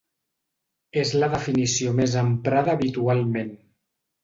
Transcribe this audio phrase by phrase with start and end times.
[1.01, 3.57] És la definició més emprada habitualment.